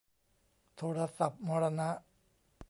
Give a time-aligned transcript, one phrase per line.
[0.75, 1.89] โทรศัพท์มรณะ